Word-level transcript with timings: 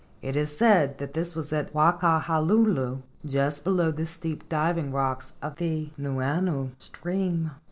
It 0.23 0.35
is 0.35 0.57
said 0.57 0.97
that 0.97 1.13
this 1.13 1.35
was 1.35 1.53
at 1.53 1.75
Wai 1.75 1.91
kaha 1.91 2.41
lulu 2.43 3.03
just 3.23 3.63
below 3.63 3.91
the 3.91 4.07
steep 4.07 4.49
diving 4.49 4.91
rocks 4.91 5.33
of 5.43 5.57
the 5.57 5.91
Nuuanu 5.95 6.71
stream. 6.79 7.51